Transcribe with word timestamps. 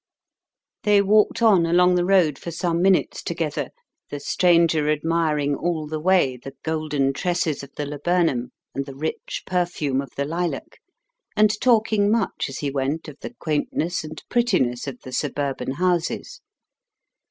They 0.81 0.99
walked 1.03 1.43
on 1.43 1.67
along 1.67 1.93
the 1.93 2.03
road 2.05 2.39
for 2.39 2.49
some 2.49 2.81
minutes 2.81 3.21
together, 3.21 3.69
the 4.09 4.19
stranger 4.19 4.89
admiring 4.89 5.53
all 5.53 5.85
the 5.85 5.99
way 5.99 6.37
the 6.37 6.53
golden 6.63 7.13
tresses 7.13 7.61
of 7.61 7.69
the 7.77 7.85
laburnum 7.85 8.51
and 8.73 8.87
the 8.87 8.95
rich 8.95 9.43
perfume 9.45 10.01
of 10.01 10.09
the 10.17 10.25
lilac, 10.25 10.79
and 11.37 11.51
talking 11.61 12.09
much 12.09 12.49
as 12.49 12.57
he 12.57 12.71
went 12.71 13.07
of 13.07 13.19
the 13.19 13.35
quaintness 13.35 14.03
and 14.03 14.23
prettiness 14.27 14.87
of 14.87 14.99
the 15.01 15.11
suburban 15.11 15.73
houses. 15.73 16.41